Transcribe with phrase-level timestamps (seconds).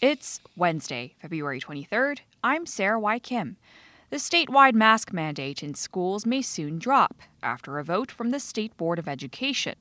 [0.00, 2.20] It's Wednesday, February 23rd.
[2.42, 3.18] I'm Sarah Y.
[3.18, 3.58] Kim.
[4.08, 8.74] The statewide mask mandate in schools may soon drop after a vote from the State
[8.78, 9.74] Board of Education.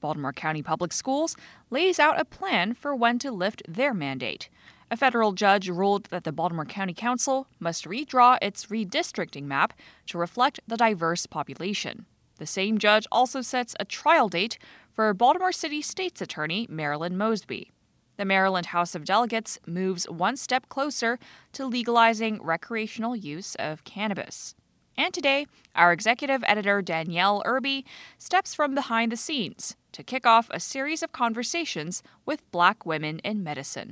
[0.00, 1.34] Baltimore County Public Schools
[1.70, 4.48] lays out a plan for when to lift their mandate.
[4.92, 9.72] A federal judge ruled that the Baltimore County Council must redraw its redistricting map
[10.06, 12.06] to reflect the diverse population.
[12.38, 14.56] The same judge also sets a trial date
[14.92, 17.72] for Baltimore City State's Attorney Marilyn Mosby.
[18.16, 21.18] The Maryland House of Delegates moves one step closer
[21.52, 24.54] to legalizing recreational use of cannabis.
[24.96, 27.84] And today, our executive editor Danyell Irby
[28.16, 33.18] steps from behind the scenes to kick off a series of conversations with black women
[33.20, 33.90] in medicine.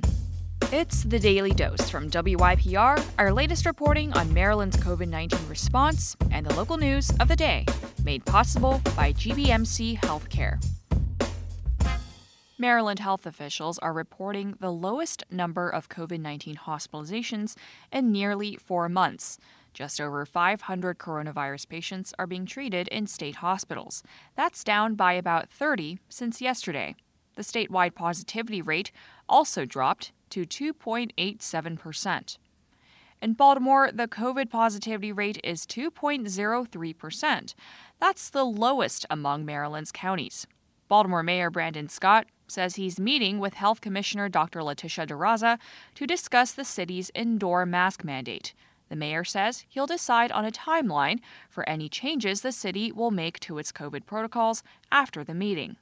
[0.71, 6.45] It's the Daily Dose from WYPR, our latest reporting on Maryland's COVID 19 response and
[6.45, 7.65] the local news of the day,
[8.03, 10.63] made possible by GBMC Healthcare.
[12.57, 17.55] Maryland health officials are reporting the lowest number of COVID 19 hospitalizations
[17.91, 19.39] in nearly four months.
[19.73, 24.03] Just over 500 coronavirus patients are being treated in state hospitals.
[24.35, 26.95] That's down by about 30 since yesterday.
[27.35, 28.91] The statewide positivity rate
[29.27, 32.37] also dropped to 2.87%.
[33.19, 37.55] In Baltimore, the COVID positivity rate is 2.03%.
[37.99, 40.45] That's the lowest among Maryland's counties.
[40.87, 44.63] Baltimore Mayor Brandon Scott says he's meeting with Health Commissioner Dr.
[44.63, 45.57] Letitia Dzirasa
[45.95, 48.53] to discuss the city's indoor mask mandate.
[48.89, 53.39] The mayor says he'll decide on a timeline for any changes the city will make
[53.41, 55.77] to its COVID protocols after the meeting.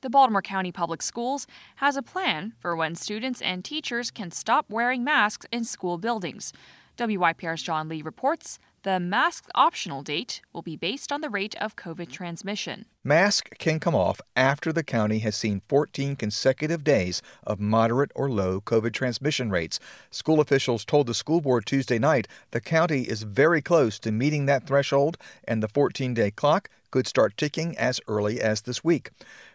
[0.00, 4.66] The Baltimore County Public Schools has a plan for when students and teachers can stop
[4.68, 6.52] wearing masks in school buildings.
[6.96, 11.76] WYPR's John Lee reports the mask optional date will be based on the rate of
[11.76, 12.86] COVID transmission.
[13.04, 18.30] Mask can come off after the county has seen 14 consecutive days of moderate or
[18.30, 19.80] low COVID transmission rates.
[20.10, 24.46] School officials told the school board Tuesday night the county is very close to meeting
[24.46, 29.10] that threshold and the 14 day clock could start ticking as early as this week.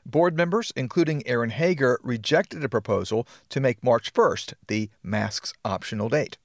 [0.06, 6.10] Board members, including Erin Hager, rejected a proposal to make March 1st the masks optional
[6.10, 6.38] date.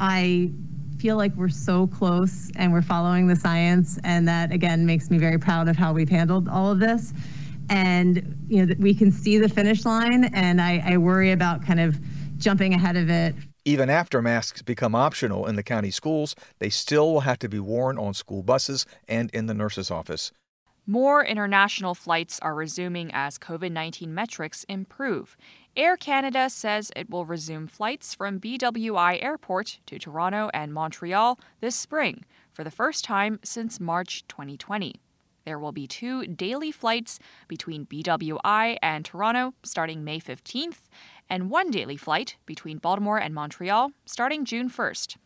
[0.00, 0.50] I
[0.98, 5.18] feel like we're so close and we're following the science, and that again makes me
[5.18, 7.12] very proud of how we've handled all of this.
[7.70, 11.80] And you know, we can see the finish line, and I, I worry about kind
[11.80, 11.98] of
[12.38, 13.34] jumping ahead of it.
[13.64, 17.58] Even after masks become optional in the county schools, they still will have to be
[17.58, 20.32] worn on school buses and in the nurse's office.
[20.86, 25.34] More international flights are resuming as COVID 19 metrics improve.
[25.76, 31.74] Air Canada says it will resume flights from BWI Airport to Toronto and Montreal this
[31.74, 34.94] spring for the first time since March 2020.
[35.44, 37.18] There will be two daily flights
[37.48, 40.82] between BWI and Toronto starting May 15th,
[41.28, 45.16] and one daily flight between Baltimore and Montreal starting June 1st.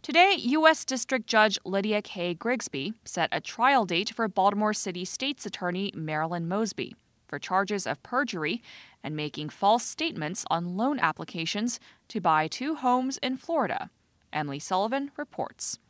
[0.00, 0.86] Today, U.S.
[0.86, 2.32] District Judge Lydia K.
[2.32, 6.94] Grigsby set a trial date for Baltimore City State's Attorney Marilyn Mosby
[7.34, 8.62] for charges of perjury
[9.02, 13.90] and making false statements on loan applications to buy two homes in Florida.
[14.32, 15.80] Emily Sullivan reports.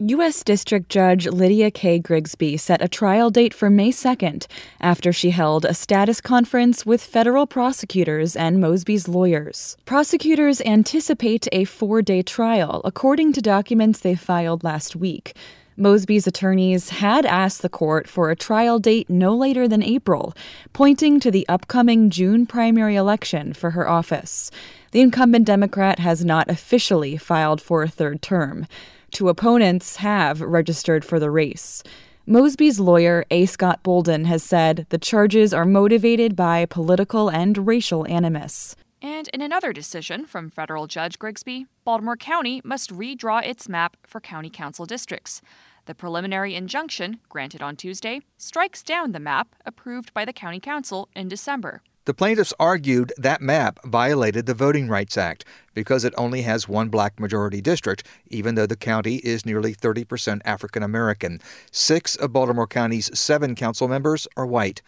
[0.00, 0.42] U.S.
[0.42, 2.00] District Judge Lydia K.
[2.00, 4.48] Grigsby set a trial date for May 2nd
[4.80, 9.76] after she held a status conference with federal prosecutors and Mosby's lawyers.
[9.84, 15.36] Prosecutors anticipate a four day trial, according to documents they filed last week.
[15.76, 20.34] Mosby's attorneys had asked the court for a trial date no later than April,
[20.72, 24.50] pointing to the upcoming June primary election for her office.
[24.90, 28.66] The incumbent Democrat has not officially filed for a third term.
[29.10, 31.82] Two opponents have registered for the race.
[32.26, 33.46] Mosby's lawyer, A.
[33.46, 38.76] Scott Bolden, has said the charges are motivated by political and racial animus.
[39.02, 44.20] And in another decision from federal judge Grigsby, Baltimore County must redraw its map for
[44.20, 45.42] county council districts.
[45.86, 51.08] The preliminary injunction, granted on Tuesday, strikes down the map approved by the county council
[51.16, 51.82] in December.
[52.04, 55.44] The plaintiffs argued that map violated the Voting Rights Act
[55.74, 60.40] because it only has one black majority district, even though the county is nearly 30%
[60.44, 61.40] African American.
[61.72, 64.80] Six of Baltimore County's seven council members are white.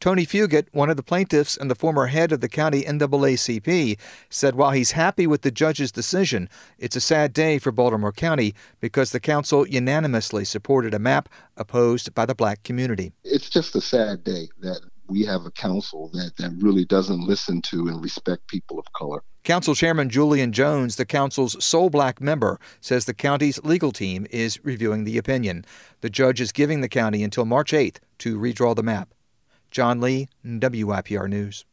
[0.00, 3.98] Tony Fugett, one of the plaintiffs and the former head of the county NAACP,
[4.28, 6.48] said while he's happy with the judge's decision,
[6.78, 12.14] it's a sad day for Baltimore County because the council unanimously supported a map opposed
[12.14, 13.12] by the black community.
[13.24, 17.62] It's just a sad day that we have a council that, that really doesn't listen
[17.62, 19.22] to and respect people of color.
[19.44, 24.58] Council Chairman Julian Jones, the council's sole black member, says the county's legal team is
[24.64, 25.64] reviewing the opinion.
[26.00, 29.14] The judge is giving the county until March 8th to redraw the map.
[29.76, 31.66] John Lee, WYPR News.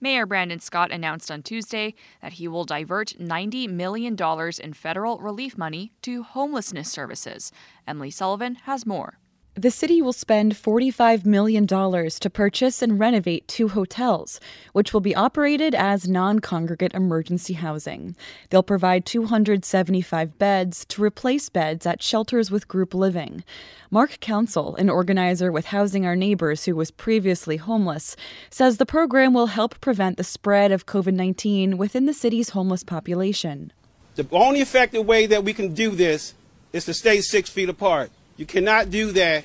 [0.00, 4.16] Mayor Brandon Scott announced on Tuesday that he will divert $90 million
[4.64, 7.52] in federal relief money to homelessness services.
[7.86, 9.18] Emily Sullivan has more.
[9.60, 14.40] The city will spend $45 million to purchase and renovate two hotels,
[14.72, 18.16] which will be operated as non congregate emergency housing.
[18.48, 23.44] They'll provide 275 beds to replace beds at shelters with group living.
[23.90, 28.16] Mark Council, an organizer with Housing Our Neighbors who was previously homeless,
[28.48, 32.82] says the program will help prevent the spread of COVID 19 within the city's homeless
[32.82, 33.74] population.
[34.14, 36.32] The only effective way that we can do this
[36.72, 38.10] is to stay six feet apart.
[38.40, 39.44] You cannot do that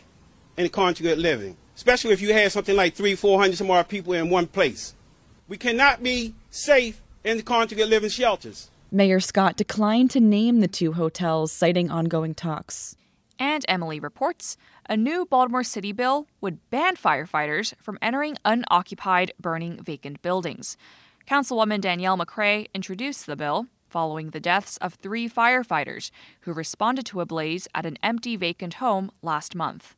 [0.55, 4.13] in conjugate living, especially if you have something like three, four hundred some more people
[4.13, 4.95] in one place.
[5.49, 8.69] We cannot be safe in the conjugate living shelters.
[8.93, 12.95] Mayor Scott declined to name the two hotels, citing ongoing talks.
[13.37, 14.55] And Emily reports
[14.87, 20.77] a new Baltimore City bill would ban firefighters from entering unoccupied, burning vacant buildings.
[21.27, 26.11] Councilwoman Danielle McCray introduced the bill following the deaths of three firefighters
[26.41, 29.95] who responded to a blaze at an empty vacant home last month.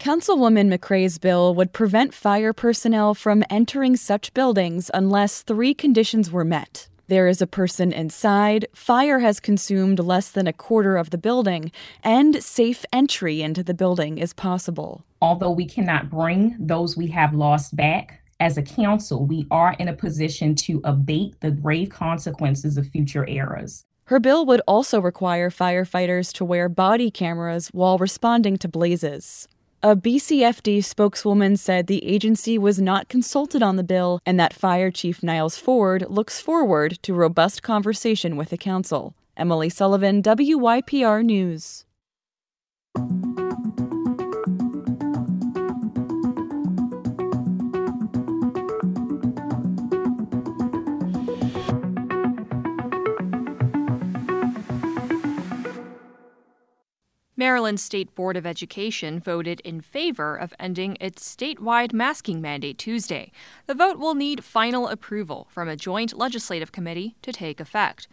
[0.00, 6.42] Councilwoman McCray's bill would prevent fire personnel from entering such buildings unless three conditions were
[6.42, 6.88] met.
[7.08, 11.70] There is a person inside, fire has consumed less than a quarter of the building,
[12.02, 15.04] and safe entry into the building is possible.
[15.20, 19.88] Although we cannot bring those we have lost back, as a council, we are in
[19.88, 23.84] a position to abate the grave consequences of future eras.
[24.04, 29.48] Her bill would also require firefighters to wear body cameras while responding to blazes.
[29.82, 34.90] A BCFD spokeswoman said the agency was not consulted on the bill and that Fire
[34.90, 39.14] Chief Niles Ford looks forward to robust conversation with the council.
[39.36, 41.84] Emily Sullivan, WYPR News.
[57.44, 63.30] Maryland State Board of Education voted in favor of ending its statewide masking mandate Tuesday.
[63.66, 68.08] The vote will need final approval from a joint legislative committee to take effect.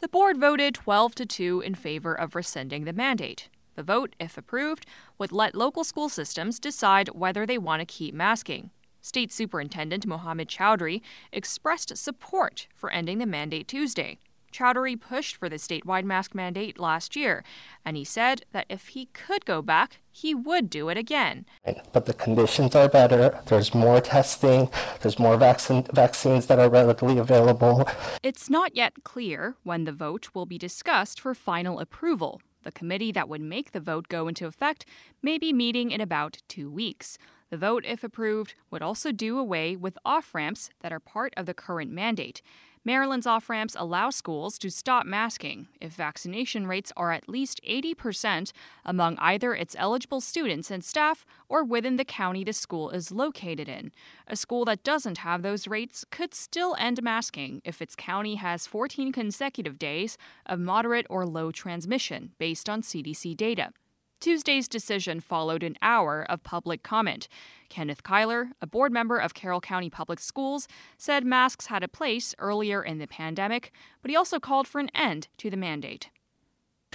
[0.00, 3.48] The board voted 12 to 2 in favor of rescinding the mandate.
[3.74, 4.86] The vote, if approved,
[5.18, 8.70] would let local school systems decide whether they want to keep masking.
[9.00, 11.02] State Superintendent Mohammed Choudhury
[11.32, 14.20] expressed support for ending the mandate Tuesday.
[14.56, 17.44] Choudhury pushed for the statewide mask mandate last year,
[17.84, 21.44] and he said that if he could go back, he would do it again.
[21.92, 23.38] But the conditions are better.
[23.46, 24.70] There's more testing.
[25.02, 27.86] There's more vaccine, vaccines that are readily available.
[28.22, 32.40] It's not yet clear when the vote will be discussed for final approval.
[32.62, 34.86] The committee that would make the vote go into effect
[35.22, 37.18] may be meeting in about two weeks.
[37.50, 41.44] The vote, if approved, would also do away with off ramps that are part of
[41.46, 42.40] the current mandate.
[42.86, 48.52] Maryland's off ramps allow schools to stop masking if vaccination rates are at least 80%
[48.84, 53.68] among either its eligible students and staff or within the county the school is located
[53.68, 53.90] in.
[54.28, 58.68] A school that doesn't have those rates could still end masking if its county has
[58.68, 60.16] 14 consecutive days
[60.46, 63.72] of moderate or low transmission based on CDC data.
[64.20, 67.28] Tuesday's decision followed an hour of public comment.
[67.68, 72.34] Kenneth Kiler, a board member of Carroll County Public Schools, said masks had a place
[72.38, 76.10] earlier in the pandemic, but he also called for an end to the mandate.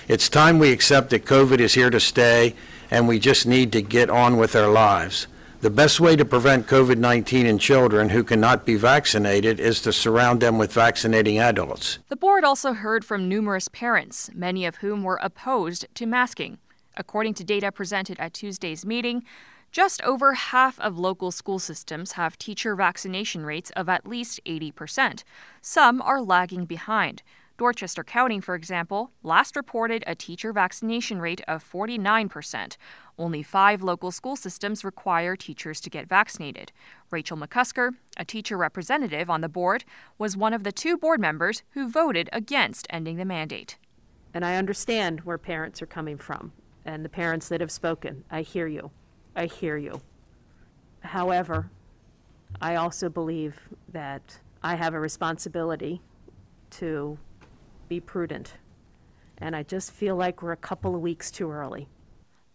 [0.08, 2.56] It's time we accept that COVID is here to stay,
[2.90, 5.28] and we just need to get on with our lives.
[5.62, 9.94] The best way to prevent COVID 19 in children who cannot be vaccinated is to
[9.94, 12.00] surround them with vaccinating adults.
[12.10, 16.58] The board also heard from numerous parents, many of whom were opposed to masking.
[16.98, 19.24] According to data presented at Tuesday's meeting,
[19.72, 25.24] just over half of local school systems have teacher vaccination rates of at least 80%.
[25.62, 27.24] Some are lagging behind.
[27.58, 32.76] Dorchester County, for example, last reported a teacher vaccination rate of 49%.
[33.18, 36.72] Only five local school systems require teachers to get vaccinated.
[37.12, 39.86] Rachel McCusker, a teacher representative on the board,
[40.18, 43.78] was one of the two board members who voted against ending the mandate.
[44.34, 46.52] And I understand where parents are coming from
[46.86, 48.24] and the parents that have spoken.
[48.30, 48.92] I hear you.
[49.36, 50.02] I hear you.
[51.02, 51.72] However,
[52.62, 56.02] I also believe that I have a responsibility
[56.72, 57.18] to
[57.88, 58.56] be prudent.
[59.38, 61.88] And I just feel like we're a couple of weeks too early.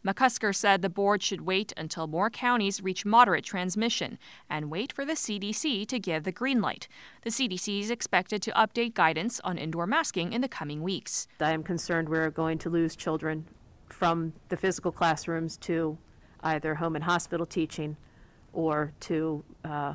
[0.07, 5.05] McCusker said the board should wait until more counties reach moderate transmission and wait for
[5.05, 6.87] the CDC to give the green light.
[7.23, 11.27] The CDC is expected to update guidance on indoor masking in the coming weeks.
[11.41, 13.47] I am concerned we're going to lose children
[13.89, 15.99] from the physical classrooms to
[16.43, 17.97] either home and hospital teaching
[18.53, 19.95] or to uh,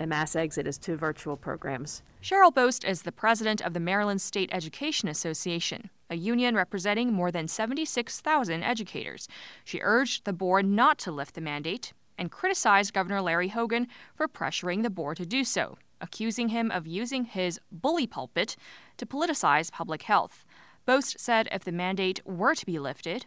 [0.00, 2.02] a mass exodus to virtual programs.
[2.22, 7.30] Cheryl Bost is the president of the Maryland State Education Association, a union representing more
[7.30, 9.28] than 76,000 educators.
[9.64, 14.28] She urged the board not to lift the mandate and criticized Governor Larry Hogan for
[14.28, 18.56] pressuring the board to do so, accusing him of using his bully pulpit
[18.98, 20.44] to politicize public health.
[20.86, 23.26] Bost said if the mandate were to be lifted,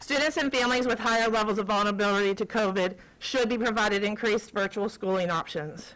[0.00, 4.88] Students and families with higher levels of vulnerability to COVID should be provided increased virtual
[4.88, 5.94] schooling options.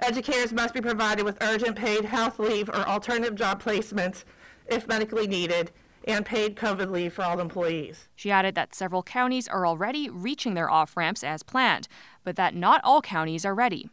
[0.00, 4.24] Educators must be provided with urgent paid health leave or alternative job placements
[4.68, 5.70] if medically needed,
[6.08, 8.08] and paid COVID leave for all employees.
[8.14, 11.88] She added that several counties are already reaching their off ramps as planned,
[12.24, 13.90] but that not all counties are ready.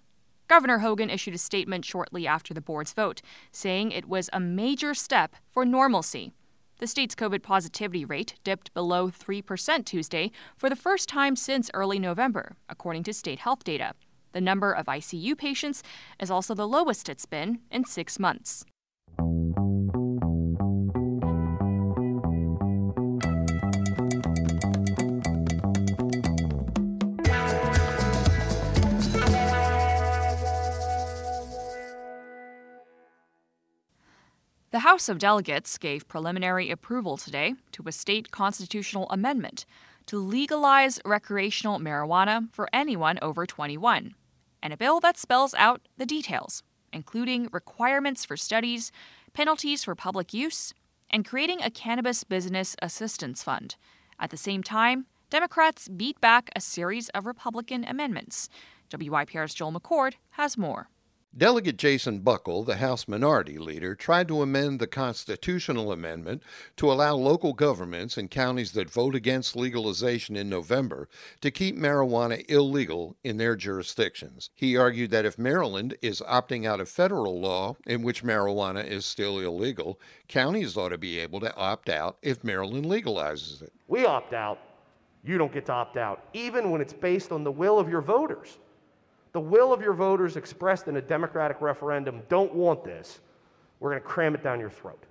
[0.54, 4.94] Governor Hogan issued a statement shortly after the board's vote, saying it was a major
[4.94, 6.32] step for normalcy.
[6.78, 11.98] The state's COVID positivity rate dipped below 3% Tuesday for the first time since early
[11.98, 13.94] November, according to state health data.
[14.34, 15.82] The number of ICU patients
[16.20, 18.64] is also the lowest it's been in six months.
[34.84, 39.66] House of Delegates gave preliminary approval today to a state constitutional amendment
[40.08, 44.14] to legalize recreational marijuana for anyone over 21,
[44.62, 48.92] and a bill that spells out the details, including requirements for studies,
[49.32, 50.74] penalties for public use,
[51.10, 53.78] and creating a cannabis business assistance fund.
[54.20, 58.50] At the same time, Democrats beat back a series of Republican amendments.
[58.90, 60.90] WYPR's Joel McCord has more.
[61.36, 66.44] Delegate Jason Buckel, the House Minority Leader, tried to amend the constitutional amendment
[66.78, 71.10] to allow local governments and counties that vote against legalization in November
[71.42, 74.52] to keep marijuana illegal in their jurisdictions.
[74.54, 79.04] He argued that if Maryland is opting out of federal law in which marijuana is
[79.04, 83.74] still illegal, counties ought to be able to opt out if Maryland legalizes it.
[83.88, 84.60] We opt out.
[85.24, 88.02] You don't get to opt out, even when it's based on the will of your
[88.02, 88.60] voters
[89.34, 93.20] the will of your voters expressed in a democratic referendum don't want this,
[93.80, 95.04] we're going to cram it down your throat.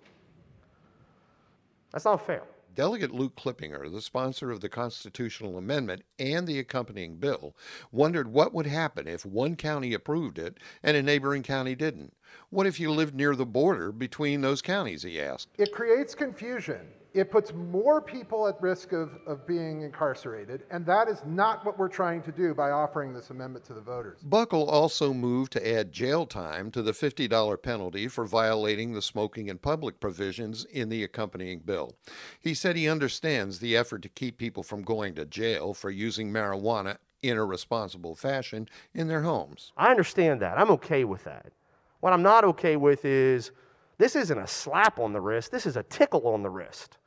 [1.92, 2.42] That's not fair.
[2.74, 7.54] Delegate Luke Clippinger, the sponsor of the constitutional amendment and the accompanying bill,
[7.90, 12.14] wondered what would happen if one county approved it and a neighboring county didn't.
[12.48, 15.48] What if you lived near the border between those counties, he asked.
[15.58, 21.08] It creates confusion it puts more people at risk of, of being incarcerated, and that
[21.08, 24.20] is not what we're trying to do by offering this amendment to the voters.
[24.28, 29.48] Buckel also moved to add jail time to the $50 penalty for violating the smoking
[29.48, 31.94] in public provisions in the accompanying bill.
[32.40, 36.32] He said he understands the effort to keep people from going to jail for using
[36.32, 39.72] marijuana in a responsible fashion in their homes.
[39.76, 40.58] I understand that.
[40.58, 41.52] I'm okay with that.
[42.00, 43.52] What I'm not okay with is
[43.98, 46.98] this isn't a slap on the wrist, this is a tickle on the wrist.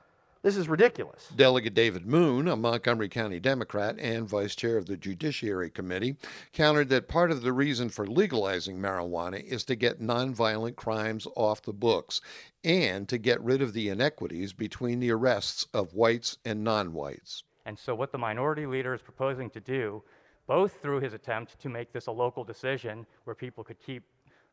[0.45, 1.27] This is ridiculous.
[1.35, 6.17] Delegate David Moon, a Montgomery County Democrat and vice chair of the Judiciary Committee,
[6.53, 11.63] countered that part of the reason for legalizing marijuana is to get nonviolent crimes off
[11.63, 12.21] the books
[12.63, 17.43] and to get rid of the inequities between the arrests of whites and non whites.
[17.65, 20.03] And so, what the minority leader is proposing to do,
[20.45, 24.03] both through his attempt to make this a local decision where people could keep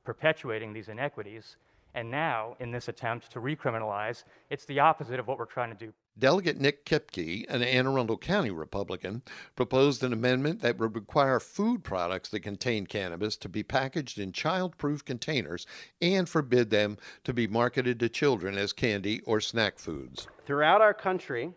[0.05, 1.59] perpetuating these inequities,
[1.95, 5.87] and now, in this attempt to recriminalize, it's the opposite of what we're trying to
[5.87, 5.93] do.
[6.19, 9.23] Delegate Nick Kipke, an Anne Arundel County Republican,
[9.57, 14.33] proposed an amendment that would require food products that contain cannabis to be packaged in
[14.33, 15.67] child proof containers
[16.01, 20.29] and forbid them to be marketed to children as candy or snack foods.
[20.47, 21.53] Throughout our country,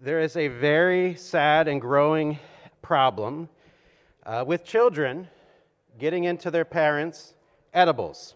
[0.00, 2.38] there is a very sad and growing
[2.82, 3.48] problem
[4.24, 5.28] uh, with children
[5.98, 7.34] getting into their parents'
[7.74, 8.34] edibles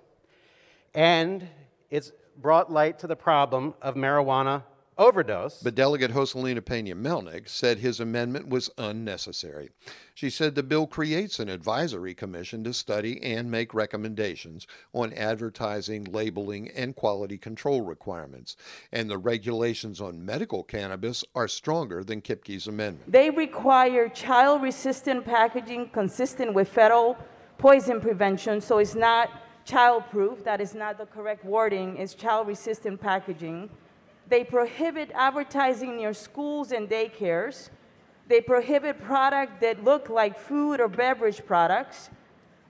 [0.94, 1.48] and
[1.90, 4.62] it's brought light to the problem of marijuana
[4.96, 5.60] overdose.
[5.60, 9.70] But Delegate Joseline Pena Melnyk said his amendment was unnecessary.
[10.14, 16.04] She said the bill creates an advisory commission to study and make recommendations on advertising,
[16.04, 18.56] labeling, and quality control requirements.
[18.92, 23.10] And the regulations on medical cannabis are stronger than Kipke's amendment.
[23.10, 27.16] They require child resistant packaging consistent with federal
[27.58, 29.30] poison prevention, so it's not
[29.64, 33.70] child-proof, that is not the correct wording, is child-resistant packaging.
[34.28, 37.70] They prohibit advertising near schools and daycares.
[38.28, 42.10] They prohibit products that look like food or beverage products.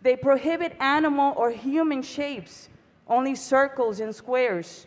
[0.02, 2.68] They prohibit animal or human shapes,
[3.08, 4.86] only circles and squares.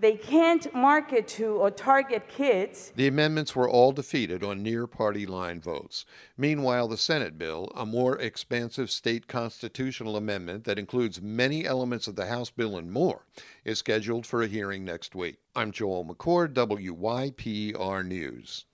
[0.00, 2.90] They can't market to or target kids.
[2.96, 6.06] The amendments were all defeated on near party line votes.
[6.38, 12.16] Meanwhile, the Senate bill, a more expansive state constitutional amendment that includes many elements of
[12.16, 13.26] the House bill and more,
[13.62, 15.36] is scheduled for a hearing next week.
[15.54, 18.64] I'm Joel McCord, WYPR News.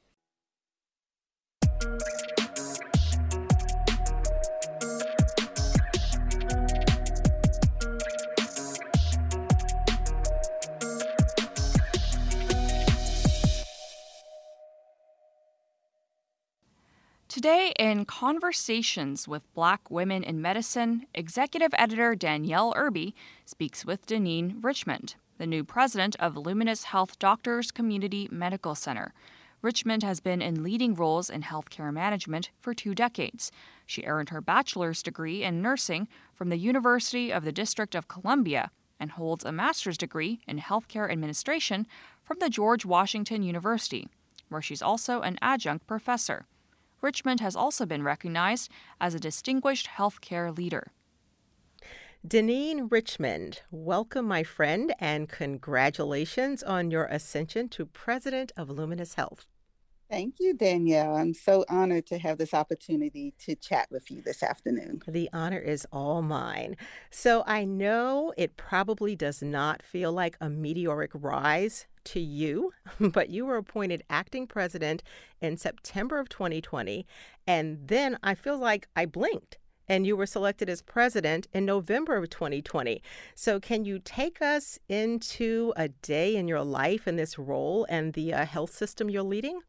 [17.36, 23.14] Today, in Conversations with Black Women in Medicine, executive editor Danyell Irby
[23.44, 29.12] speaks with Deneen Richmond, the new president of Luminis Health Doctors Community Medical Center.
[29.60, 33.52] Richmond has been in leading roles in healthcare management for two decades.
[33.84, 38.70] She earned her bachelor's degree in nursing from the University of the District of Columbia
[38.98, 41.86] and holds a master's degree in healthcare administration
[42.24, 44.08] from the George Washington University,
[44.48, 46.46] where she's also an adjunct professor.
[47.02, 50.92] Richmond has also been recognized as a distinguished healthcare leader.
[52.26, 59.46] Deneen Richmond, welcome, my friend, and congratulations on your ascension to president of Luminis Health.
[60.08, 61.18] Thank you, Danyell.
[61.18, 65.02] I'm so honored to have this opportunity to chat with you this afternoon.
[65.08, 66.76] The honor is all mine.
[67.10, 73.30] So I know it probably does not feel like a meteoric rise to you, but
[73.30, 75.02] you were appointed acting president
[75.40, 77.04] in September of 2020.
[77.46, 79.58] And then I feel like I blinked
[79.88, 83.02] and you were selected as president in November of 2020.
[83.34, 88.12] So, can you take us into a day in your life in this role and
[88.12, 89.60] the uh, health system you're leading?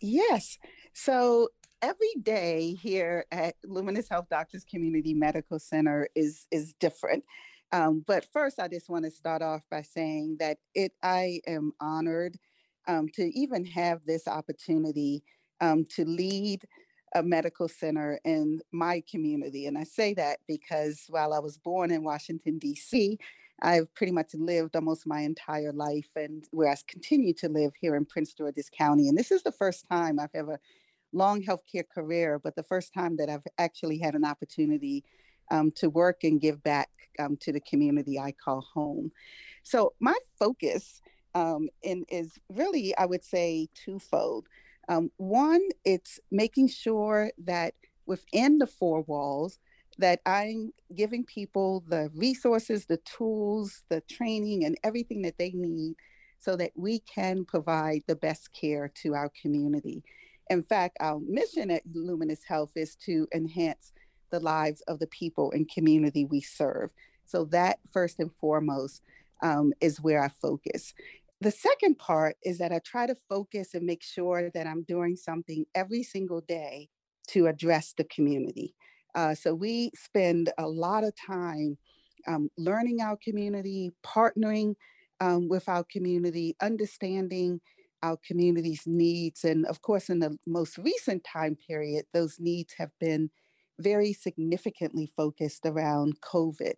[0.00, 0.58] Yes.
[0.92, 1.48] So
[1.82, 7.24] every day here at Luminis Health Doctors Community Medical Center is is different.
[7.72, 11.72] Um, but first, I just want to start off by saying that it I am
[11.80, 12.38] honored
[12.86, 15.22] um, to even have this opportunity
[15.60, 16.62] um, to lead
[17.14, 19.66] a medical center in my community.
[19.66, 23.18] And I say that because while I was born in Washington, D.C.,
[23.60, 27.96] I've pretty much lived almost my entire life and where I continue to live here
[27.96, 29.08] in Prince George's County.
[29.08, 30.60] And this is the first time I've ever
[31.12, 35.04] long healthcare career, but the first time that I've actually had an opportunity
[35.50, 39.10] um, to work and give back um, to the community I call home.
[39.62, 41.00] So my focus
[41.34, 44.46] um, in, is really, I would say, twofold.
[44.88, 47.74] Um, one, it's making sure that
[48.06, 49.58] within the four walls,
[49.98, 55.96] that I'm giving people the resources, the tools, the training, and everything that they need
[56.38, 60.04] so that we can provide the best care to our community.
[60.50, 63.92] In fact, our mission at Luminis Health is to enhance
[64.30, 66.90] the lives of the people and community we serve.
[67.24, 69.02] So, that first and foremost
[69.42, 70.94] um, is where I focus.
[71.40, 75.16] The second part is that I try to focus and make sure that I'm doing
[75.16, 76.88] something every single day
[77.28, 78.74] to address the community.
[79.14, 81.76] Uh, so we spend a lot of time
[82.26, 84.74] um, learning our community, partnering
[85.20, 87.60] um, with our community, understanding
[88.02, 89.44] our community's needs.
[89.44, 93.30] And of course, in the most recent time period, those needs have been
[93.80, 96.74] very significantly focused around COVID.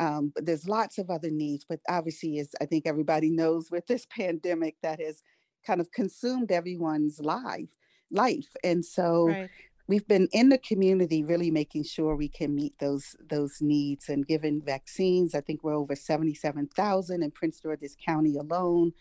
[0.00, 3.86] Um, but there's lots of other needs, but obviously, as I think everybody knows, with
[3.88, 5.22] this pandemic that has
[5.66, 7.70] kind of consumed everyone's life,
[8.10, 9.50] life, and so right
[9.88, 14.26] we've been in the community really making sure we can meet those those needs and
[14.26, 18.92] giving vaccines i think we're over 77000 in prince george's county alone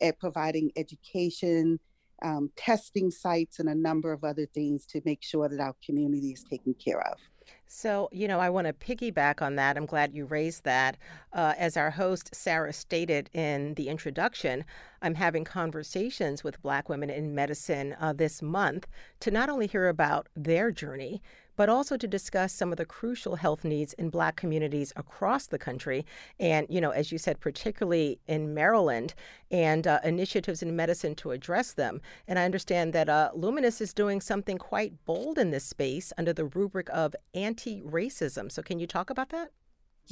[0.00, 1.78] at providing education
[2.22, 6.30] um, testing sites and a number of other things to make sure that our community
[6.30, 7.18] is taken care of
[7.66, 9.76] so, you know, I want to piggyback on that.
[9.76, 10.96] I'm glad you raised that.
[11.32, 14.64] Uh, as our host, Sarah, stated in the introduction,
[15.02, 18.86] I'm having conversations with Black women in medicine uh, this month
[19.20, 21.20] to not only hear about their journey,
[21.56, 25.58] but also to discuss some of the crucial health needs in Black communities across the
[25.58, 26.06] country.
[26.40, 29.14] And, you know, as you said, particularly in Maryland,
[29.50, 32.00] and uh, initiatives in medicine to address them.
[32.26, 36.32] And I understand that uh, Luminis is doing something quite bold in this space under
[36.32, 38.50] the rubric of anti racism.
[38.50, 39.50] So, can you talk about that?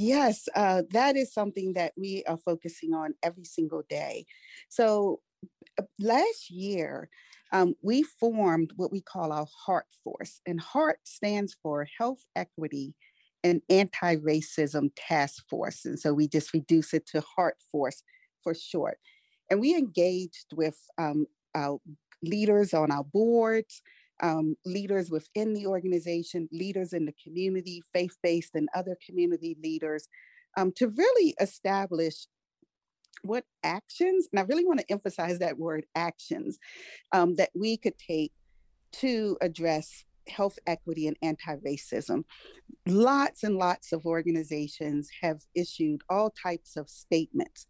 [0.01, 4.25] Yes, uh, that is something that we are focusing on every single day.
[4.71, 5.21] So,
[5.79, 7.11] uh, last year,
[7.53, 12.95] um, we formed what we call our HEART Force, and HEART stands for Health Equity
[13.45, 15.85] and Anti Racism Task Force.
[15.85, 18.03] And so we just reduce it to HEART Force
[18.43, 18.97] for short.
[19.51, 21.79] And we engaged with um, our
[22.23, 23.83] leaders on our boards,
[24.23, 30.09] um, leaders within the organization, leaders in the community, faith based and other community leaders,
[30.57, 32.27] um, to really establish
[33.23, 36.59] what actions, and I really want to emphasize that word actions,
[37.13, 38.33] um, that we could take
[38.93, 42.25] to address health equity and anti racism.
[42.87, 47.67] Lots and lots of organizations have issued all types of statements.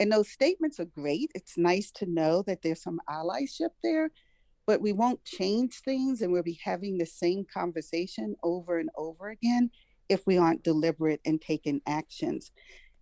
[0.00, 1.30] And those statements are great.
[1.34, 4.10] It's nice to know that there's some allyship there,
[4.66, 9.28] but we won't change things and we'll be having the same conversation over and over
[9.28, 9.70] again
[10.08, 12.52] if we aren't deliberate in taking actions.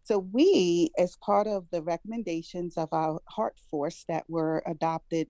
[0.02, 5.28] So, we, as part of the recommendations of our Heart Force that were adopted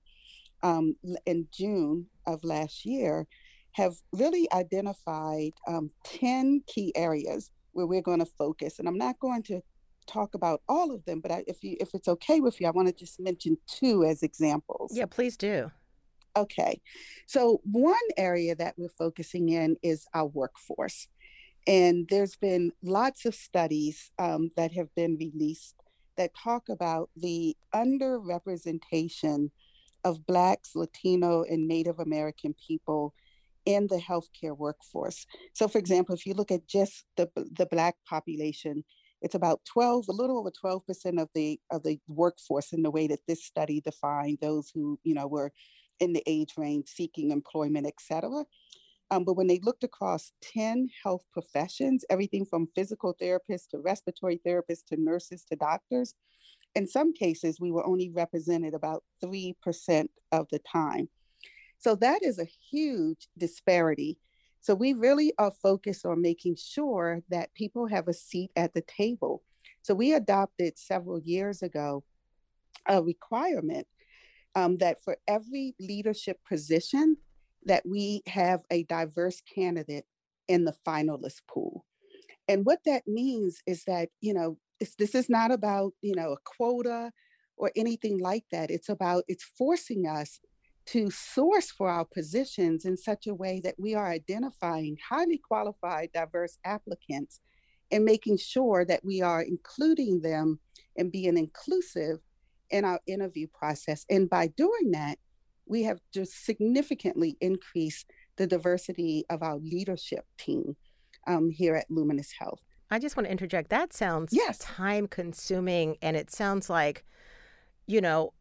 [0.63, 3.27] um, in June of last year,
[3.73, 8.79] have really identified um, 10 key areas where we're going to focus.
[8.79, 9.61] And I'm not going to
[10.07, 12.71] talk about all of them, but I, if you if it's okay with you, I
[12.71, 14.93] want to just mention two as examples.
[14.95, 15.71] Yeah, please do.
[16.37, 16.81] Okay.
[17.27, 21.09] So one area that we're focusing in is our workforce.
[21.67, 25.75] And there's been lots of studies um, that have been released
[26.17, 29.51] that talk about the underrepresentation
[30.05, 33.15] of Blacks, Latino, and Native American people
[33.67, 35.27] in the healthcare workforce.
[35.53, 38.85] So, for example, if you look at just the, the Black population,
[39.23, 43.07] it's about 12, a little over 12% of the of the workforce in the way
[43.07, 45.53] that this study defined those who, you know, were
[46.01, 48.45] in the age range seeking employment, et cetera.
[49.11, 54.41] Um, but when they looked across 10 health professions, everything from physical therapists to respiratory
[54.47, 56.15] therapists to nurses to doctors,
[56.77, 61.09] in some cases, we were only represented about 3% of the time.
[61.79, 64.19] So that is a huge disparity.
[64.61, 68.83] So we really are focused on making sure that people have a seat at the
[68.83, 69.43] table.
[69.83, 72.05] So we adopted several years ago
[72.87, 73.87] a requirement
[74.55, 77.17] um, that for every leadership position
[77.67, 80.05] that we have a diverse candidate
[80.49, 81.85] in the finalist pool.
[82.49, 84.59] And what that means is that, you know,
[84.99, 87.13] this is not about, you know, a quota
[87.57, 88.71] or anything like that.
[88.71, 90.41] It's about, it's forcing us
[90.87, 96.11] to source for our positions in such a way that we are identifying highly qualified,
[96.13, 97.41] diverse applicants
[97.93, 100.59] and making sure that we are including them
[100.97, 102.19] and being inclusive
[102.71, 104.05] in our interview process.
[104.09, 105.19] And by doing that,
[105.67, 110.77] we have just significantly increased the diversity of our leadership team
[111.27, 112.61] um, here at Luminis Health.
[112.91, 113.71] I just want to interject.
[113.71, 114.59] That sounds yes.
[114.59, 117.05] time consuming and it sounds like,
[117.87, 118.33] you know,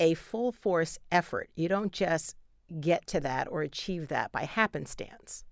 [0.00, 1.50] a full force effort.
[1.54, 2.36] You don't just
[2.80, 5.44] get to that or achieve that by happenstance.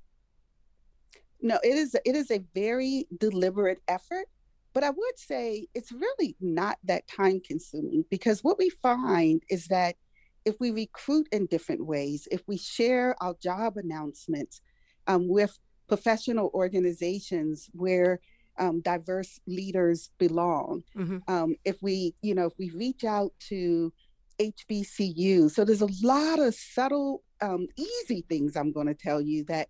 [1.43, 4.27] No, it is it is a very deliberate effort,
[4.73, 9.67] but I would say it's really not that time consuming because what we find is
[9.67, 9.97] that
[10.45, 14.61] if we recruit in different ways, if we share our job announcements
[15.07, 18.21] um, with professional organizations where
[18.59, 21.19] um, diverse leaders belong, mm-hmm.
[21.29, 23.93] um, if we, you know, if we reach out to
[24.39, 29.45] HBCU, so there's a lot of subtle, um, easy things I'm going to tell you
[29.45, 29.69] that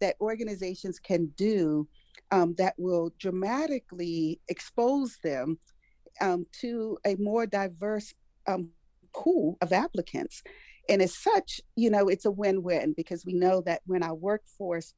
[0.00, 1.88] that organizations can do
[2.32, 5.58] um, that will dramatically expose them
[6.20, 8.14] um, to a more diverse
[8.48, 8.70] um,
[9.14, 10.42] pool of applicants.
[10.88, 14.14] And as such, you know, it's a win win because we know that when our
[14.14, 14.94] workforce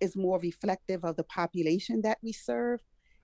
[0.00, 2.80] is more reflective of the population that we serve,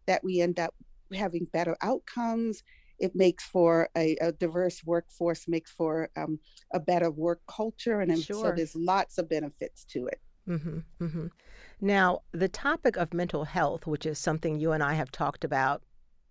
[0.06, 0.74] that we end up
[1.14, 2.62] having better outcomes.
[2.98, 6.38] It makes for a, a diverse workforce, makes for um,
[6.72, 8.00] a better work culture.
[8.00, 8.36] And sure.
[8.36, 10.20] so there's lots of benefits to it.
[10.48, 11.26] Mm-hmm, mm-hmm.
[11.80, 15.82] Now, the topic of mental health, which is something you and I have talked about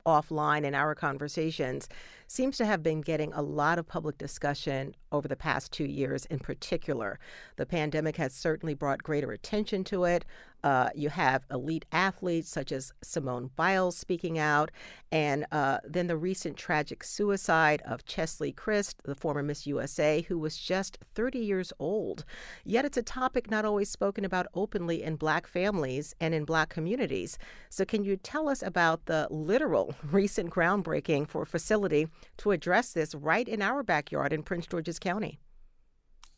[0.06, 1.88] offline in our conversations,
[2.32, 6.26] seems to have been getting a lot of public discussion over the past two years
[6.28, 7.20] in particular.
[7.58, 10.24] The pandemic has certainly brought greater attention to it.
[10.64, 14.70] Uh, you have elite athletes such as Simone Biles speaking out,
[15.12, 20.38] and uh, then the recent tragic suicide of Chesley Kryst, the former Miss USA, who
[20.38, 22.26] was just 30 years old.
[22.64, 26.70] Yet it's a topic not always spoken about openly in Black families and in Black
[26.70, 27.40] communities.
[27.70, 32.94] So, can you tell us about the literal recent groundbreaking for a facility to address
[32.94, 35.40] this right in our backyard in Prince George's County?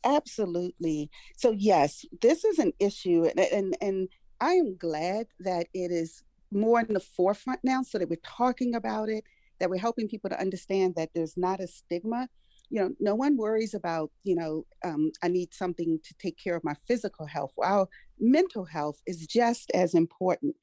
[0.03, 1.09] Absolutely.
[1.37, 4.09] So yes, this is an issue, and and, and
[4.41, 8.75] I am glad that it is more in the forefront now, so that we're talking
[8.75, 9.23] about it,
[9.59, 12.27] that we're helping people to understand that there's not a stigma.
[12.69, 16.55] You know, no one worries about you know um, I need something to take care
[16.55, 17.51] of my physical health.
[17.63, 17.87] Our
[18.19, 20.55] mental health is just as important.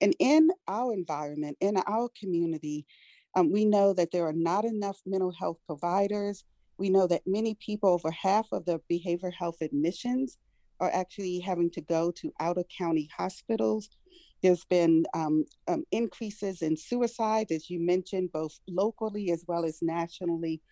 [0.00, 2.86] And in our environment, in our community,
[3.34, 6.44] um, we know that there are not enough mental health providers
[6.80, 10.38] we know that many people, over half of the behavioral health admissions,
[10.80, 13.90] are actually having to go to out of county hospitals.
[14.42, 19.82] There's been um, um, increases in suicide, as you mentioned, both locally as well as
[19.82, 20.62] nationally.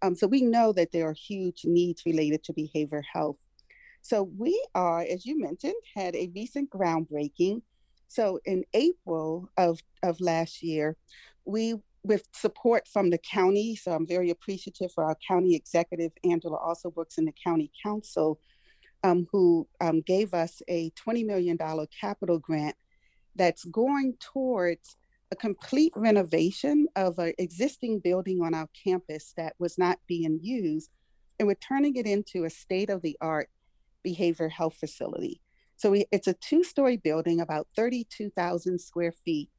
[0.00, 3.36] Um, so we know that there are huge needs related to behavioral health.
[4.00, 7.60] So we are, as you mentioned, had a recent groundbreaking.
[8.06, 10.96] So in April of, of last year,
[11.44, 11.74] we,
[12.08, 17.18] with support from the county, so I'm very appreciative for our county executive, Angela Alsobrooks
[17.18, 18.40] in the county council,
[19.04, 21.58] um, who um, gave us a $20 million
[22.00, 22.74] capital grant
[23.36, 24.96] that's going towards
[25.30, 30.90] a complete renovation of an existing building on our campus that was not being used,
[31.38, 33.50] and we're turning it into a state of the art
[34.06, 35.42] behavioral health facility.
[35.76, 39.50] So we, it's a two story building, about 32,000 square feet.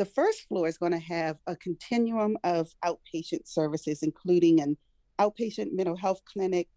[0.00, 4.78] The first floor is going to have a continuum of outpatient services, including an
[5.18, 6.68] outpatient mental health clinic,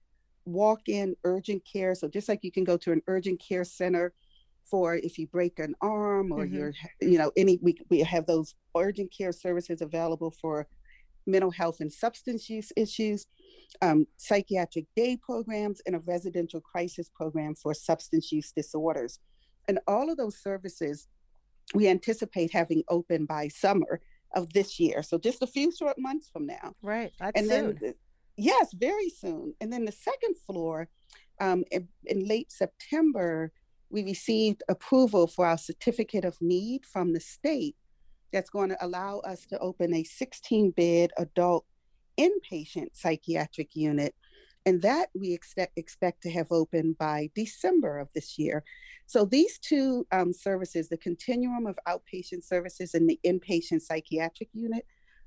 [0.44, 1.96] walk in urgent care.
[1.96, 4.14] So just like you can go to an urgent care center
[4.70, 6.54] for if you break an arm or mm-hmm.
[6.54, 10.68] you're, you know, any, we, we have those urgent care services available for
[11.26, 13.28] mental health and substance use issues,
[13.82, 19.20] um, psychiatric day programs, and a residential crisis program for substance use disorders.
[19.70, 21.08] And all of those services
[21.74, 24.02] we anticipate having open by summer
[24.36, 25.04] of this year.
[25.04, 26.74] So just a few short months from now.
[26.82, 27.12] Right.
[27.20, 27.78] That's and soon.
[27.82, 27.94] then,
[28.38, 29.54] yes, very soon.
[29.62, 30.88] And then the second floor,
[31.40, 33.52] um, in, in late September,
[33.90, 37.76] we received approval for our certificate of need from the state
[38.32, 41.66] that's going to allow us to open a 16 bed adult
[42.20, 44.16] inpatient psychiatric unit.
[44.65, 48.63] And that we expect, expect to have open by December of this year.
[49.06, 54.86] So these two um, services, the continuum of outpatient services and the inpatient psychiatric unit,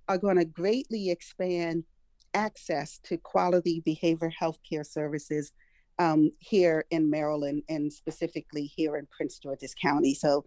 [0.08, 1.84] are going to greatly expand
[2.32, 5.52] access to quality behavior health care services
[5.98, 10.14] um, here in Maryland and specifically here in Prince George's County.
[10.14, 10.44] So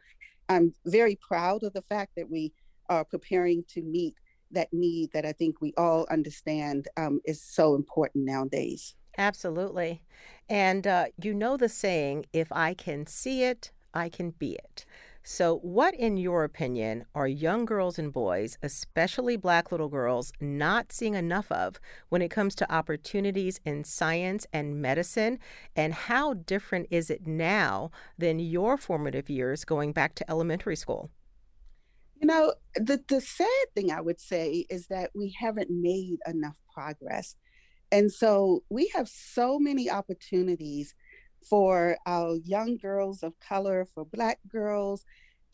[0.48, 2.54] I'm very proud of the fact that we
[2.90, 4.16] are preparing to meet
[4.52, 8.96] that need that I think we all understand um, is so important nowadays.
[9.18, 10.02] Absolutely.
[10.48, 14.86] And uh, you know the saying, if I can see it, I can be it.
[15.24, 20.92] So, what, in your opinion, are young girls and boys, especially black little girls, not
[20.92, 25.38] seeing enough of when it comes to opportunities in science and medicine?
[25.76, 31.12] And how different is it now than your formative years going back to elementary school?
[32.20, 36.58] You know, the, the sad thing I would say is that we haven't made enough
[36.74, 37.36] progress.
[37.92, 40.94] And so we have so many opportunities
[41.50, 45.06] for our young girls of color, for Black girls,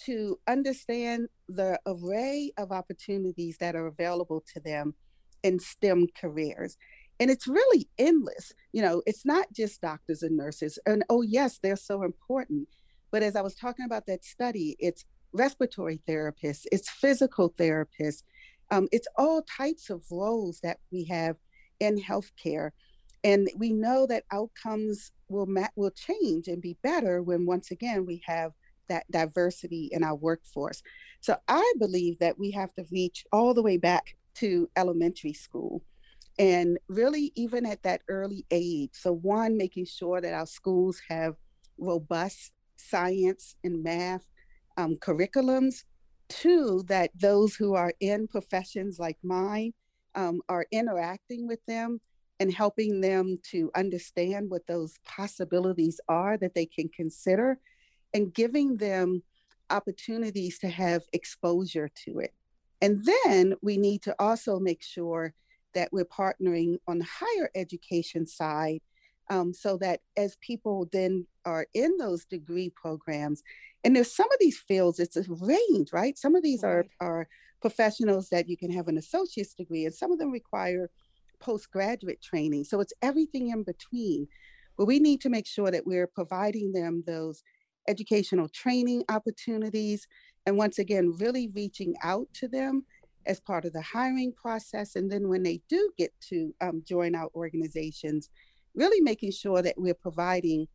[0.05, 4.95] to understand the array of opportunities that are available to them
[5.43, 6.77] in STEM careers.
[7.19, 8.51] And it's really endless.
[8.73, 10.77] You know, it's not just doctors and nurses.
[10.85, 12.67] And oh, yes, they're so important.
[13.11, 18.23] But as I was talking about that study, it's respiratory therapists, it's physical therapists,
[18.71, 21.35] um, it's all types of roles that we have
[21.79, 22.71] in healthcare.
[23.23, 28.05] And we know that outcomes will ma- will change and be better when once again
[28.05, 28.51] we have
[28.87, 30.81] that diversity in our workforce.
[31.21, 35.81] So I believe that we have to reach all the way back to elementary school
[36.37, 38.91] and really even at that early age.
[38.93, 41.35] So one making sure that our schools have
[41.77, 44.25] robust science and math
[44.77, 45.83] um, curriculums.
[46.27, 49.73] Two, that those who are in professions like mine
[50.15, 52.01] um, are interacting with them
[52.39, 57.59] and helping them to understand what those possibilities are that they can consider
[58.13, 59.21] and giving them
[59.69, 62.33] opportunities to have exposure to it.
[62.81, 65.33] And then we need to also make sure
[65.73, 68.81] that we're partnering on the higher education side
[69.29, 73.43] um, so that as people then are in those degree programs,
[73.83, 76.17] and there's some of these fields, it's a range, right?
[76.17, 76.85] Some of these right.
[76.99, 77.27] are, are
[77.61, 80.89] professionals that you can have an associate's degree, and some of them require
[81.39, 82.63] postgraduate training.
[82.63, 84.27] So it's everything in between.
[84.77, 87.43] But we need to make sure that we're providing them those
[87.87, 90.07] educational training opportunities.
[90.45, 92.85] And once again, really reaching out to them
[93.25, 94.95] as part of the hiring process.
[94.95, 98.29] And then when they do get to um, join our organizations,
[98.75, 100.67] really making sure that we're providing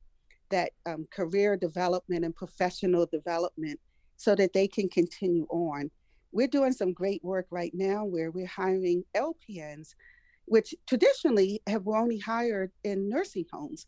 [0.50, 3.78] that um, career development and professional development
[4.16, 5.90] so that they can continue on.
[6.32, 9.94] We're doing some great work right now where we're hiring LPNs
[10.50, 13.86] which traditionally have only hired in nursing homes.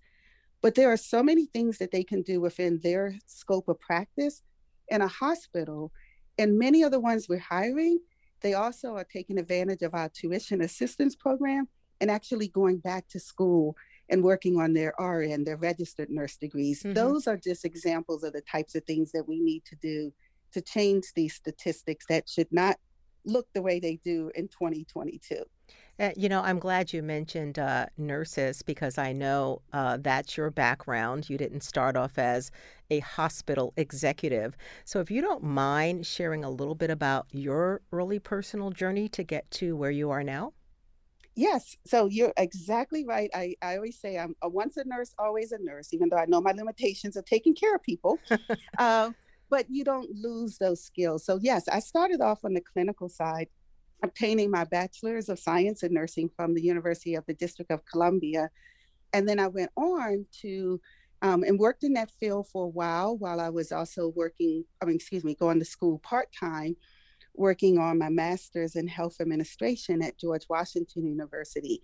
[0.61, 4.43] But there are so many things that they can do within their scope of practice
[4.87, 5.91] in a hospital.
[6.39, 7.99] And many of the ones we're hiring,
[8.43, 11.67] they also are taking advantage of our tuition assistance program
[12.01, 13.77] and actually going back to school
[14.09, 16.83] and working on their RN, their registered nurse degrees.
[16.83, 16.95] Mm-hmm.
[16.95, 20.13] Those are just examples of the types of things that we need to do
[20.53, 22.77] to change these statistics that should not
[23.25, 25.43] look the way they do in 2022.
[25.99, 30.51] Uh, you know, I'm glad you mentioned uh, nurses because I know uh, that's your
[30.51, 31.31] background.
[31.31, 32.51] You didn't start off as
[32.91, 34.57] a hospital executive.
[34.85, 39.23] So, if you don't mind sharing a little bit about your early personal journey to
[39.23, 40.53] get to where you are now.
[41.35, 43.31] Yes, so you're exactly right.
[43.35, 46.27] I, I always say I'm a once a nurse, always a nurse, even though I
[46.27, 48.19] know my limitations of taking care of people.
[48.79, 49.11] uh,
[49.49, 51.25] but you don't lose those skills.
[51.25, 53.49] So, yes, I started off on the clinical side
[54.03, 58.51] obtaining my bachelor's of science in nursing from the University of the District of Columbia.
[59.13, 60.81] And then I went on to
[61.23, 64.87] um, and worked in that field for a while while I was also working, I
[64.87, 66.77] mean, excuse me, going to school part time,
[67.35, 71.81] working on my master's in health administration at George Washington University.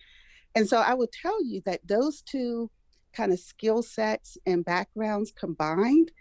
[0.54, 2.70] And so I will tell you that those two
[3.12, 6.12] kind of skill sets and backgrounds combined,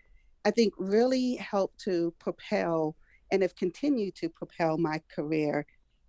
[0.46, 2.96] I think really helped to propel
[3.32, 5.66] and have continued to propel my career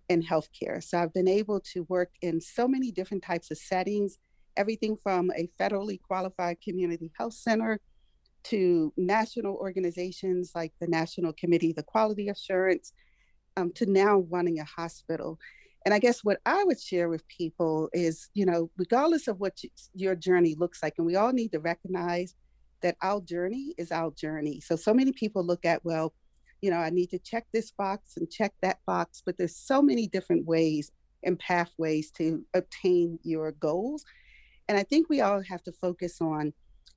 [0.07, 0.83] in healthcare.
[0.83, 4.17] So I've been able to work in so many different types of settings,
[4.57, 7.79] everything from a federally qualified community health center
[8.43, 12.93] to national organizations like the National Committee, the Quality Assurance,
[13.59, 15.39] um, to now running a hospital.
[15.85, 19.59] And I guess what I would share with people is, you know, regardless of what
[19.93, 22.35] your journey looks like, and we all need to recognize
[22.81, 24.61] that our journey is our journey.
[24.61, 26.13] So, so many people look at, well,
[26.61, 29.81] you know, I need to check this box and check that box, but there's so
[29.81, 30.91] many different ways
[31.23, 34.03] and pathways to obtain your goals.
[34.67, 36.53] And I think we all have to focus on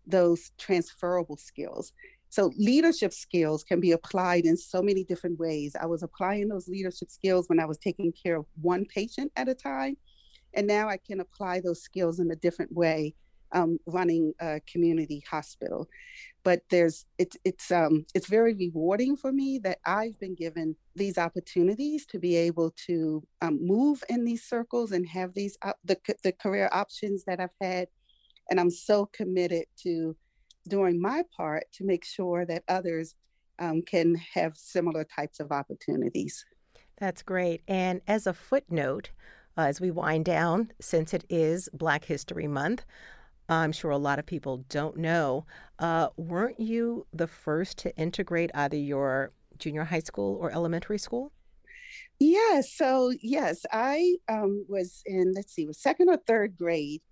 [0.06, 1.92] those transferable skills.
[2.32, 5.76] So, leadership skills can be applied in so many different ways.
[5.78, 9.50] I was applying those leadership skills when I was taking care of one patient at
[9.50, 9.98] a time.
[10.54, 13.14] And now I can apply those skills in a different way
[13.52, 15.90] um, running a community hospital.
[16.42, 21.18] But there's it's it's um, it's very rewarding for me that I've been given these
[21.18, 25.98] opportunities to be able to um, move in these circles and have these uh, the
[26.24, 27.88] the career options that I've had,
[28.48, 30.16] and I'm so committed to
[30.68, 33.14] doing my part to make sure that others
[33.58, 36.44] um, can have similar types of opportunities.
[36.98, 37.62] That's great.
[37.66, 39.10] And as a footnote,
[39.56, 42.84] uh, as we wind down, since it is Black History Month,
[43.48, 45.44] I'm sure a lot of people don't know.
[45.78, 51.32] Uh, weren't you the first to integrate either your junior high school or elementary school?
[52.18, 52.72] Yes.
[52.72, 57.02] So, yes, I um, was in, let's see, was second or third grade.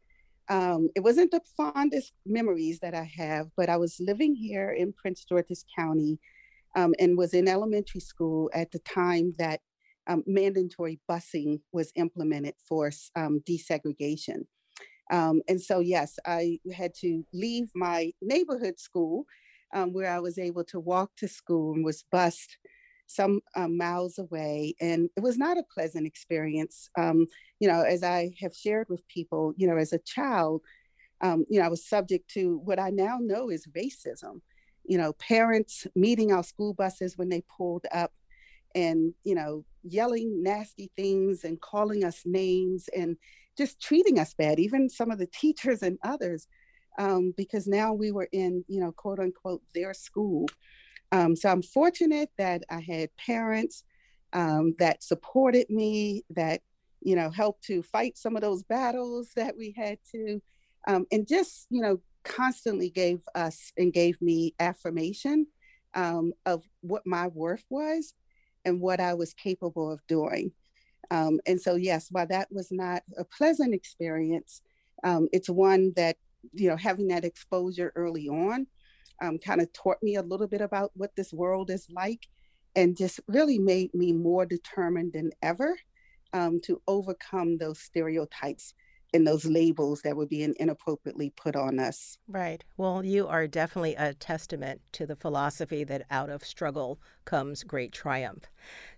[0.51, 4.93] Um, it wasn't the fondest memories that I have, but I was living here in
[4.93, 6.19] Prince George's County
[6.75, 9.61] um, and was in elementary school at the time that
[10.09, 14.47] um, mandatory busing was implemented for um, desegregation.
[15.13, 19.27] Um, and so, yes, I had to leave my neighborhood school
[19.73, 22.57] um, where I was able to walk to school and was bused
[23.11, 24.75] some um, miles away.
[24.81, 26.89] And it was not a pleasant experience.
[26.97, 27.27] Um,
[27.59, 30.63] you know, as I have shared with people, you know, as a child,
[31.21, 34.41] um, you know, I was subject to what I now know is racism.
[34.85, 38.13] You know, parents meeting our school buses when they pulled up
[38.77, 43.17] and, you know, yelling nasty things and calling us names and
[43.59, 46.47] just treating us bad, even some of the teachers and others,
[46.99, 50.47] um, because now we were in, you know, quote unquote, their school.
[51.13, 53.85] Um, so I'm fortunate that I had parents
[54.33, 56.63] um, that supported me, that,
[57.01, 60.41] you know, helped to fight some of those battles that we had to,
[60.87, 65.47] um, and just, you know, constantly gave us and gave me affirmation
[65.95, 68.15] um, of what my worth was
[68.65, 70.53] and what I was capable of doing.
[71.11, 74.63] Um, and so, yes, while that was not a pleasant experience,
[75.03, 76.17] um, it's one that,
[76.53, 78.67] you know, having that exposure early on
[79.21, 82.27] um, kind of taught me a little bit about what this world is like
[82.77, 85.77] and just really made me more determined than ever
[86.33, 88.75] um, to overcome those stereotypes
[89.13, 92.19] and those labels that were being inappropriately put on us.
[92.29, 92.65] Right.
[92.77, 97.93] Well, you are definitely a testament to the philosophy that out of struggle comes great
[97.93, 98.45] triumph.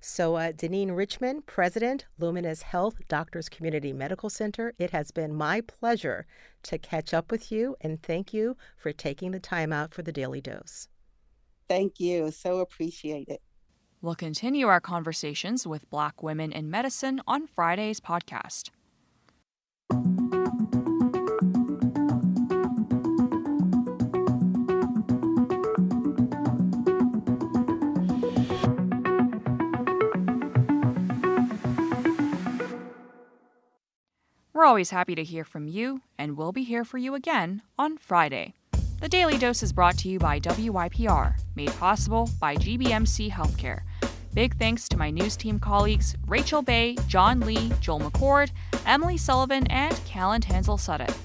[0.00, 5.60] So, uh, Deneen Richmond, President, Luminis Health Doctors Community Medical Center, it has been my
[5.60, 6.26] pleasure
[6.64, 10.12] to catch up with you and thank you for taking the time out for the
[10.12, 10.88] Daily Dose.
[11.68, 12.30] Thank you.
[12.30, 13.40] So appreciate it.
[14.02, 18.70] We'll continue our conversations with Black women in medicine on Friday's podcast.
[34.62, 37.98] We're always happy to hear from you, and we'll be here for you again on
[37.98, 38.54] Friday.
[39.00, 43.80] The Daily Dose is brought to you by WYPR, made possible by GBMC Healthcare.
[44.34, 48.52] Big thanks to my news team colleagues Rachel Baye, John Lee, Joel McCord,
[48.86, 51.18] Emily Sullivan, and Callan Tansill-Suddath.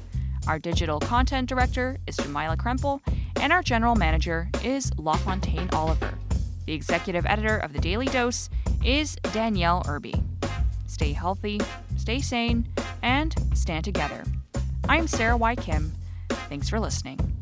[0.47, 3.01] Our digital content director is Jamyla Krempel,
[3.39, 6.17] and our general manager is LaFontaine Oliver.
[6.65, 8.49] The executive editor of The Daily Dose
[8.83, 10.15] is Danyell Irby.
[10.87, 11.61] Stay healthy,
[12.07, 12.65] stay sane,
[13.01, 14.23] and stand together.
[14.87, 15.55] I'm Sarah Y.
[15.57, 15.91] Kim.
[16.47, 17.36] Thanks for listening.